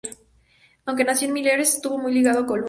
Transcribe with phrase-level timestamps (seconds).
[0.87, 2.59] Aunque nació en Mieres, estuvo muy ligado a Colunga.